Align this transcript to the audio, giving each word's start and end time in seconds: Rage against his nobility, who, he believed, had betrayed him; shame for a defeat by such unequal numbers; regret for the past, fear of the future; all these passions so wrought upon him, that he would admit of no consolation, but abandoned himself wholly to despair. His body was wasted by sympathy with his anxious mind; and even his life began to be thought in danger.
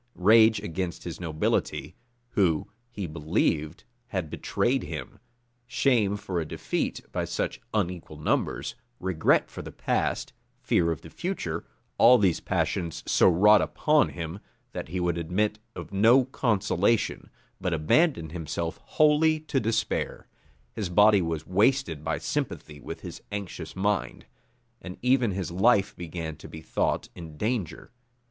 Rage 0.15 0.59
against 0.63 1.03
his 1.03 1.19
nobility, 1.19 1.93
who, 2.31 2.67
he 2.89 3.05
believed, 3.05 3.83
had 4.07 4.31
betrayed 4.31 4.81
him; 4.81 5.19
shame 5.67 6.17
for 6.17 6.39
a 6.39 6.43
defeat 6.47 7.01
by 7.11 7.23
such 7.23 7.61
unequal 7.71 8.17
numbers; 8.17 8.73
regret 8.99 9.47
for 9.51 9.61
the 9.61 9.71
past, 9.71 10.33
fear 10.59 10.91
of 10.91 11.01
the 11.01 11.11
future; 11.11 11.67
all 11.99 12.17
these 12.17 12.39
passions 12.39 13.03
so 13.05 13.29
wrought 13.29 13.61
upon 13.61 14.09
him, 14.09 14.39
that 14.71 14.87
he 14.87 14.99
would 14.99 15.19
admit 15.19 15.59
of 15.75 15.93
no 15.93 16.25
consolation, 16.25 17.29
but 17.59 17.71
abandoned 17.71 18.31
himself 18.31 18.79
wholly 18.81 19.39
to 19.41 19.59
despair. 19.59 20.25
His 20.73 20.89
body 20.89 21.21
was 21.21 21.45
wasted 21.45 22.03
by 22.03 22.17
sympathy 22.17 22.79
with 22.79 23.01
his 23.01 23.21
anxious 23.31 23.75
mind; 23.75 24.25
and 24.81 24.97
even 25.03 25.29
his 25.29 25.51
life 25.51 25.95
began 25.95 26.37
to 26.37 26.47
be 26.49 26.61
thought 26.63 27.09
in 27.13 27.37
danger. 27.37 27.91